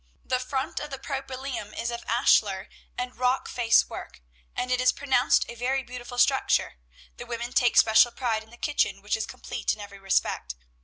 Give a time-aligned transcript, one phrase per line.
[0.25, 4.19] The front of the Propylæum is of ashlar and rock face work,
[4.55, 6.79] and it is pronounced a very beautiful structure.
[7.17, 10.55] The women take special pride in the kitchen, which is complete in every respect.